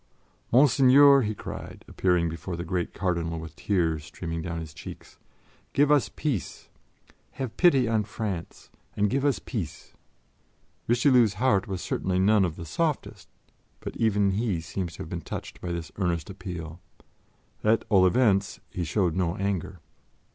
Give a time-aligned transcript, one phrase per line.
[0.51, 5.19] "Monseigneur!" he cried, appearing before the great Cardinal with tears streaming down his cheeks,
[5.73, 6.69] "give us peace!
[7.33, 9.93] Have pity on France and give us peace."
[10.87, 13.29] Richelieu's heart was certainly none of the softest,
[13.79, 16.79] but even he seems to have been touched by this earnest appeal.
[17.63, 19.81] At all events, he showed no anger.